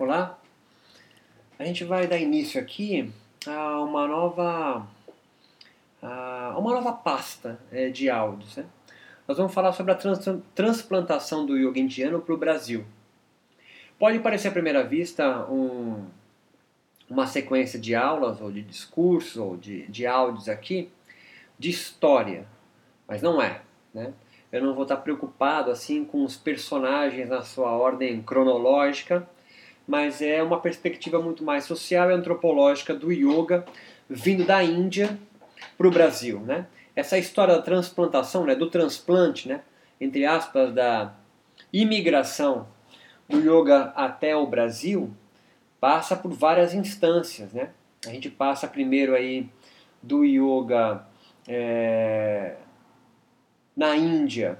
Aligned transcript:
Olá, 0.00 0.38
a 1.58 1.64
gente 1.66 1.84
vai 1.84 2.06
dar 2.06 2.16
início 2.16 2.58
aqui 2.58 3.12
a 3.46 3.82
uma 3.82 4.08
nova, 4.08 4.86
a 6.00 6.56
uma 6.58 6.72
nova 6.72 6.94
pasta 6.94 7.60
é, 7.70 7.90
de 7.90 8.08
áudios. 8.08 8.56
Né? 8.56 8.64
Nós 9.28 9.36
vamos 9.36 9.52
falar 9.52 9.74
sobre 9.74 9.92
a 9.92 9.94
trans, 9.94 10.26
transplantação 10.54 11.44
do 11.44 11.54
yoga 11.54 11.78
indiano 11.78 12.18
para 12.18 12.34
o 12.34 12.38
Brasil. 12.38 12.86
Pode 13.98 14.18
parecer 14.20 14.48
à 14.48 14.52
primeira 14.52 14.82
vista 14.82 15.44
um, 15.50 16.06
uma 17.06 17.26
sequência 17.26 17.78
de 17.78 17.94
aulas, 17.94 18.40
ou 18.40 18.50
de 18.50 18.62
discursos, 18.62 19.36
ou 19.36 19.54
de, 19.54 19.86
de 19.88 20.06
áudios 20.06 20.48
aqui, 20.48 20.90
de 21.58 21.68
história, 21.68 22.46
mas 23.06 23.20
não 23.20 23.42
é. 23.42 23.60
Né? 23.92 24.14
Eu 24.50 24.64
não 24.64 24.72
vou 24.72 24.84
estar 24.84 24.96
preocupado 24.96 25.70
assim 25.70 26.06
com 26.06 26.24
os 26.24 26.38
personagens 26.38 27.28
na 27.28 27.42
sua 27.42 27.72
ordem 27.72 28.22
cronológica, 28.22 29.28
mas 29.90 30.22
é 30.22 30.40
uma 30.40 30.60
perspectiva 30.60 31.20
muito 31.20 31.42
mais 31.42 31.64
social 31.64 32.08
e 32.08 32.14
antropológica 32.14 32.94
do 32.94 33.10
yoga 33.10 33.64
vindo 34.08 34.44
da 34.44 34.62
Índia 34.62 35.18
para 35.76 35.88
o 35.88 35.90
Brasil. 35.90 36.38
Né? 36.38 36.66
Essa 36.94 37.18
história 37.18 37.56
da 37.56 37.60
transplantação, 37.60 38.44
né, 38.44 38.54
do 38.54 38.70
transplante, 38.70 39.48
né, 39.48 39.62
entre 40.00 40.24
aspas, 40.24 40.72
da 40.72 41.12
imigração 41.72 42.68
do 43.28 43.40
yoga 43.40 43.92
até 43.96 44.36
o 44.36 44.46
Brasil, 44.46 45.12
passa 45.80 46.14
por 46.14 46.32
várias 46.32 46.72
instâncias. 46.72 47.52
Né? 47.52 47.70
A 48.06 48.10
gente 48.10 48.30
passa 48.30 48.68
primeiro 48.68 49.12
aí 49.12 49.48
do 50.00 50.24
yoga 50.24 51.04
é, 51.48 52.58
na 53.76 53.96
Índia 53.96 54.56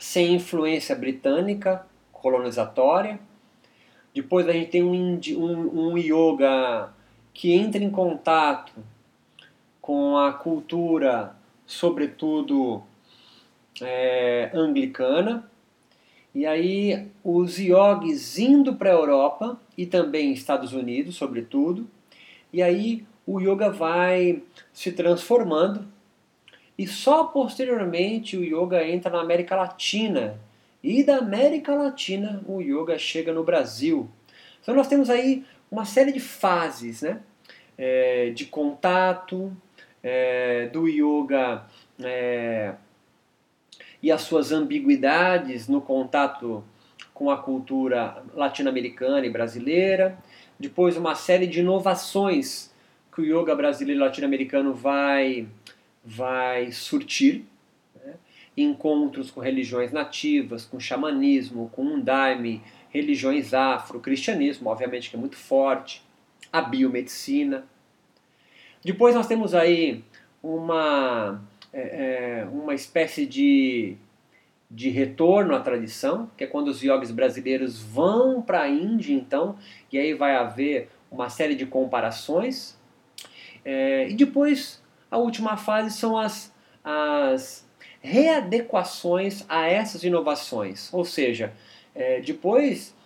sem 0.00 0.34
influência 0.34 0.96
britânica 0.96 1.86
colonizatória. 2.10 3.20
Depois 4.14 4.48
a 4.48 4.52
gente 4.52 4.70
tem 4.70 4.82
um, 4.82 5.20
um, 5.36 5.92
um 5.92 5.98
yoga 5.98 6.92
que 7.32 7.52
entra 7.52 7.82
em 7.82 7.90
contato 7.90 8.72
com 9.80 10.16
a 10.16 10.32
cultura, 10.32 11.34
sobretudo 11.66 12.82
é, 13.80 14.50
anglicana. 14.52 15.48
E 16.34 16.46
aí 16.46 17.08
os 17.24 17.58
yogis 17.58 18.38
indo 18.38 18.74
para 18.74 18.90
a 18.90 18.94
Europa 18.94 19.60
e 19.76 19.86
também 19.86 20.32
Estados 20.32 20.72
Unidos, 20.72 21.16
sobretudo. 21.16 21.88
E 22.52 22.62
aí 22.62 23.04
o 23.26 23.40
yoga 23.40 23.70
vai 23.70 24.42
se 24.72 24.92
transformando 24.92 25.86
e 26.76 26.86
só 26.86 27.24
posteriormente 27.24 28.36
o 28.36 28.44
yoga 28.44 28.86
entra 28.86 29.10
na 29.10 29.20
América 29.20 29.56
Latina. 29.56 30.40
E 30.82 31.04
da 31.04 31.18
América 31.18 31.74
Latina 31.74 32.42
o 32.46 32.60
yoga 32.60 32.98
chega 32.98 33.32
no 33.32 33.44
Brasil. 33.44 34.08
Então 34.62 34.74
nós 34.74 34.88
temos 34.88 35.10
aí 35.10 35.44
uma 35.70 35.84
série 35.84 36.12
de 36.12 36.20
fases 36.20 37.02
né? 37.02 37.20
É, 37.76 38.30
de 38.30 38.46
contato 38.46 39.56
é, 40.02 40.68
do 40.68 40.86
yoga 40.88 41.64
é, 42.02 42.74
e 44.02 44.10
as 44.10 44.22
suas 44.22 44.52
ambiguidades 44.52 45.68
no 45.68 45.80
contato 45.80 46.64
com 47.12 47.30
a 47.30 47.36
cultura 47.36 48.22
latino-americana 48.34 49.24
e 49.26 49.30
brasileira. 49.30 50.18
Depois 50.58 50.96
uma 50.96 51.14
série 51.14 51.46
de 51.46 51.60
inovações 51.60 52.70
que 53.14 53.20
o 53.20 53.24
yoga 53.24 53.54
brasileiro 53.54 54.00
e 54.00 54.04
latino-americano 54.04 54.72
vai 54.72 55.46
vai 56.04 56.72
surtir? 56.72 57.44
Encontros 58.56 59.30
com 59.30 59.40
religiões 59.40 59.92
nativas, 59.92 60.64
com 60.64 60.78
xamanismo, 60.78 61.70
com 61.70 61.82
undaime, 61.82 62.62
religiões 62.90 63.54
afro, 63.54 64.00
cristianismo, 64.00 64.68
obviamente 64.68 65.08
que 65.08 65.16
é 65.16 65.18
muito 65.18 65.36
forte, 65.36 66.02
a 66.52 66.60
biomedicina. 66.60 67.64
Depois 68.84 69.14
nós 69.14 69.26
temos 69.26 69.54
aí 69.54 70.02
uma, 70.42 71.40
é, 71.72 71.80
é, 72.42 72.48
uma 72.50 72.74
espécie 72.74 73.26
de, 73.26 73.96
de 74.70 74.88
retorno 74.88 75.54
à 75.54 75.60
tradição, 75.60 76.30
que 76.36 76.44
é 76.44 76.46
quando 76.46 76.68
os 76.68 76.82
yogis 76.82 77.10
brasileiros 77.10 77.80
vão 77.80 78.42
para 78.42 78.62
a 78.62 78.68
Índia, 78.68 79.14
então, 79.14 79.56
e 79.92 79.98
aí 79.98 80.14
vai 80.14 80.34
haver 80.34 80.88
uma 81.10 81.28
série 81.28 81.54
de 81.54 81.66
comparações. 81.66 82.78
É, 83.64 84.08
e 84.08 84.14
depois 84.14 84.82
a 85.10 85.18
última 85.18 85.56
fase 85.56 85.96
são 85.96 86.16
as, 86.16 86.52
as 86.82 87.68
readequações 88.00 89.44
a 89.48 89.66
essas 89.66 90.02
inovações. 90.02 90.92
Ou 90.92 91.04
seja, 91.04 91.52
é, 91.94 92.20
depois 92.20 92.96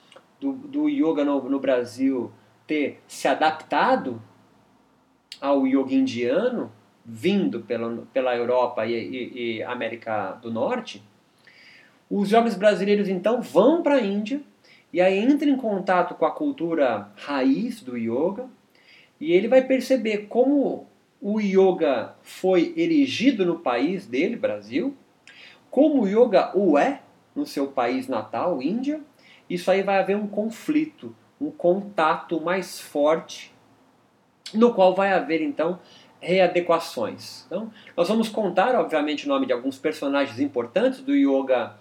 do, 0.41 0.53
do 0.53 0.89
yoga 0.89 1.25
no, 1.25 1.49
no, 1.49 1.59
Brasil 1.59 2.33
ter 2.67 3.03
se 3.07 3.27
adaptado 3.29 4.23
ao 5.41 5.67
yoga 5.67 5.95
indiano, 5.95 6.73
vindo 7.05 7.61
pela, 7.61 8.07
pela 8.13 8.37
Europa 8.37 8.87
e, 8.87 8.93
e, 8.93 9.57
e 9.59 9.63
América 9.63 10.33
do 10.41 10.51
Norte, 10.51 11.03
os 12.09 12.31
yogis 12.31 12.55
brasileiros 12.55 13.09
então 13.09 13.43
vão 13.43 13.83
para 13.83 13.97
a 13.97 14.01
Índia 14.01 14.41
e 14.93 15.01
aí 15.01 15.19
entra 15.19 15.49
em 15.49 15.57
contato 15.57 16.15
com 16.15 16.25
a 16.25 16.31
cultura 16.31 17.11
raiz 17.17 17.81
do 17.83 17.97
yoga 17.97 18.47
e 19.21 19.33
ele 19.33 19.49
vai 19.49 19.63
perceber 19.63 20.27
como 20.29 20.87
o 21.25 21.41
yoga 21.41 22.15
foi 22.21 22.75
erigido 22.77 23.47
no 23.47 23.59
país 23.59 24.07
dele, 24.07 24.37
Brasil, 24.37 24.95
como 25.71 26.03
o 26.03 26.07
yoga 26.07 26.55
o 26.55 26.77
é 26.77 27.01
no 27.35 27.47
seu 27.47 27.69
país 27.69 28.07
natal, 28.07 28.61
Índia, 28.61 29.01
isso 29.49 29.71
aí 29.71 29.83
vai 29.83 29.99
haver 29.99 30.19
um 30.19 30.27
conflito, 30.27 31.17
um 31.41 31.51
contato 31.51 32.39
mais 32.43 32.79
forte, 32.79 33.55
no 34.53 34.75
qual 34.75 34.95
vai 34.95 35.15
haver 35.15 35.41
então 35.41 35.81
readequações. 36.21 37.47
Então, 37.47 37.73
nós 37.97 38.07
vamos 38.07 38.29
contar, 38.29 38.75
obviamente, 38.75 39.25
o 39.25 39.29
nome 39.29 39.47
de 39.47 39.53
alguns 39.55 39.79
personagens 39.79 40.39
importantes 40.39 41.01
do 41.01 41.15
yoga 41.15 41.75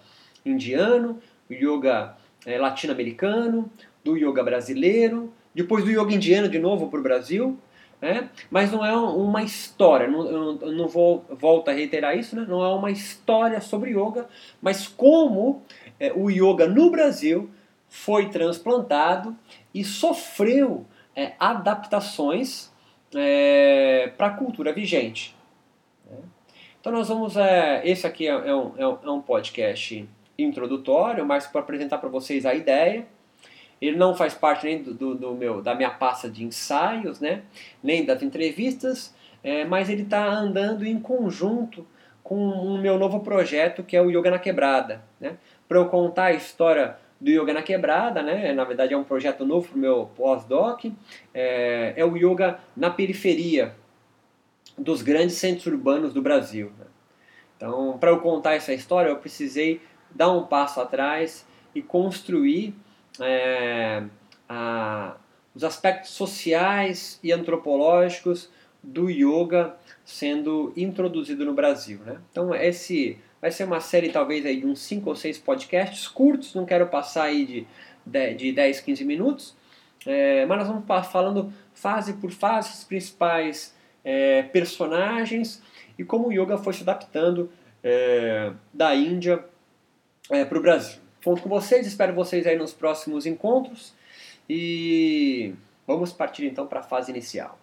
indiano, 0.44 1.20
do 1.46 1.54
yoga 1.54 2.16
é, 2.46 2.56
latino-americano, 2.56 3.70
do 4.02 4.16
yoga 4.16 4.42
brasileiro, 4.42 5.30
depois 5.54 5.84
do 5.84 5.90
yoga 5.90 6.14
indiano 6.14 6.48
de 6.48 6.58
novo 6.58 6.88
para 6.88 6.98
o 6.98 7.02
Brasil, 7.02 7.58
né? 8.04 8.28
mas 8.50 8.70
não 8.70 8.84
é 8.84 8.94
uma 8.94 9.42
história, 9.42 10.06
não, 10.06 10.26
eu 10.60 10.72
não 10.72 10.86
vou 10.86 11.24
volto 11.30 11.70
a 11.70 11.72
reiterar 11.72 12.14
isso, 12.14 12.36
né? 12.36 12.44
não 12.46 12.62
é 12.62 12.68
uma 12.68 12.90
história 12.90 13.62
sobre 13.62 13.92
yoga, 13.92 14.28
mas 14.60 14.86
como 14.86 15.62
é, 15.98 16.12
o 16.12 16.28
yoga 16.28 16.68
no 16.68 16.90
Brasil 16.90 17.48
foi 17.88 18.28
transplantado 18.28 19.34
e 19.72 19.82
sofreu 19.82 20.84
é, 21.16 21.32
adaptações 21.40 22.70
é, 23.14 24.12
para 24.18 24.26
a 24.26 24.30
cultura 24.30 24.70
vigente. 24.70 25.34
Né? 26.04 26.18
Então 26.78 26.92
nós 26.92 27.08
vamos, 27.08 27.38
é, 27.38 27.80
esse 27.88 28.06
aqui 28.06 28.28
é, 28.28 28.32
é, 28.32 28.54
um, 28.54 28.74
é 28.78 29.10
um 29.10 29.22
podcast 29.22 30.06
introdutório, 30.38 31.24
mas 31.24 31.46
para 31.46 31.62
apresentar 31.62 31.96
para 31.96 32.10
vocês 32.10 32.44
a 32.44 32.54
ideia, 32.54 33.06
ele 33.80 33.96
não 33.96 34.14
faz 34.14 34.34
parte 34.34 34.66
nem 34.66 34.82
do, 34.82 34.94
do, 34.94 35.14
do 35.14 35.34
meu, 35.34 35.60
da 35.60 35.74
minha 35.74 35.90
pasta 35.90 36.28
de 36.28 36.44
ensaios, 36.44 37.20
né? 37.20 37.42
nem 37.82 38.04
das 38.04 38.22
entrevistas, 38.22 39.14
é, 39.42 39.64
mas 39.64 39.88
ele 39.88 40.02
está 40.02 40.26
andando 40.26 40.86
em 40.86 40.98
conjunto 40.98 41.86
com 42.22 42.36
o 42.36 42.78
meu 42.78 42.98
novo 42.98 43.20
projeto 43.20 43.82
que 43.82 43.96
é 43.96 44.00
o 44.00 44.10
Yoga 44.10 44.30
na 44.30 44.38
Quebrada. 44.38 45.02
Né? 45.20 45.36
Para 45.68 45.78
eu 45.78 45.88
contar 45.88 46.26
a 46.26 46.32
história 46.32 46.96
do 47.20 47.30
Yoga 47.30 47.52
na 47.52 47.62
Quebrada, 47.62 48.22
né? 48.22 48.52
na 48.52 48.64
verdade 48.64 48.94
é 48.94 48.96
um 48.96 49.04
projeto 49.04 49.44
novo 49.44 49.68
para 49.68 49.76
o 49.76 49.80
meu 49.80 50.10
pós-doc, 50.16 50.86
é, 51.32 51.94
é, 51.96 52.04
o 52.04 52.16
Yoga 52.16 52.58
na 52.76 52.90
periferia 52.90 53.74
dos 54.76 55.02
grandes 55.02 55.36
centros 55.36 55.66
urbanos 55.66 56.12
do 56.12 56.22
Brasil. 56.22 56.72
Né? 56.78 56.86
Então, 57.56 57.96
para 57.98 58.10
eu 58.10 58.20
contar 58.20 58.54
essa 58.54 58.72
história, 58.72 59.10
eu 59.10 59.16
precisei 59.16 59.80
dar 60.10 60.32
um 60.32 60.44
passo 60.44 60.80
atrás 60.80 61.46
e 61.74 61.82
construir 61.82 62.74
é, 63.20 64.02
a, 64.48 65.16
os 65.54 65.64
aspectos 65.64 66.10
sociais 66.10 67.18
e 67.22 67.32
antropológicos 67.32 68.50
do 68.82 69.08
yoga 69.08 69.74
sendo 70.04 70.72
introduzido 70.76 71.44
no 71.44 71.54
Brasil. 71.54 72.00
Né? 72.04 72.18
Então 72.30 72.54
esse 72.54 73.18
vai 73.40 73.50
ser 73.50 73.64
uma 73.64 73.80
série 73.80 74.10
talvez 74.10 74.44
aí 74.44 74.60
de 74.60 74.66
uns 74.66 74.80
5 74.80 75.08
ou 75.08 75.16
6 75.16 75.38
podcasts 75.38 76.08
curtos, 76.08 76.54
não 76.54 76.64
quero 76.64 76.86
passar 76.86 77.24
aí 77.24 77.44
de, 77.44 77.66
de, 78.06 78.34
de 78.34 78.52
10, 78.52 78.80
15 78.80 79.04
minutos, 79.04 79.56
é, 80.06 80.44
mas 80.46 80.58
nós 80.58 80.68
vamos 80.68 80.84
falando 81.10 81.52
fase 81.72 82.14
por 82.14 82.30
fase 82.30 82.72
os 82.72 82.84
principais 82.84 83.74
é, 84.02 84.42
personagens 84.44 85.62
e 85.98 86.04
como 86.04 86.28
o 86.28 86.32
yoga 86.32 86.58
foi 86.58 86.72
se 86.72 86.82
adaptando 86.82 87.50
é, 87.82 88.52
da 88.72 88.94
Índia 88.94 89.44
é, 90.30 90.44
para 90.44 90.58
o 90.58 90.62
Brasil. 90.62 91.03
Conto 91.24 91.40
com 91.40 91.48
vocês, 91.48 91.86
espero 91.86 92.12
vocês 92.12 92.46
aí 92.46 92.54
nos 92.54 92.74
próximos 92.74 93.24
encontros 93.24 93.94
e 94.48 95.54
vamos 95.86 96.12
partir 96.12 96.44
então 96.44 96.66
para 96.66 96.80
a 96.80 96.82
fase 96.82 97.10
inicial. 97.10 97.58